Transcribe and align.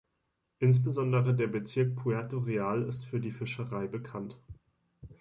Insbesondere 0.57 1.35
der 1.35 1.45
Bezirk 1.45 1.95
Puerto 1.95 2.39
Real 2.39 2.81
ist 2.81 3.05
für 3.05 3.19
die 3.19 3.29
Fischerei 3.29 3.85
bekannt. 3.85 4.35